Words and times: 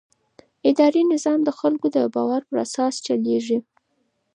اداري 0.69 1.01
نظام 1.13 1.39
د 1.45 1.49
خلکو 1.59 1.87
د 1.95 1.97
باور 2.13 2.41
پر 2.49 2.57
اساس 2.65 2.93
چلېږي. 3.05 3.57